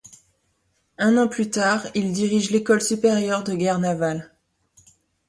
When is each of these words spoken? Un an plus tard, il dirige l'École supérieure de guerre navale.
Un 0.97 1.15
an 1.17 1.27
plus 1.27 1.51
tard, 1.51 1.85
il 1.93 2.11
dirige 2.11 2.49
l'École 2.49 2.81
supérieure 2.81 3.43
de 3.43 3.53
guerre 3.53 3.77
navale. 3.77 4.33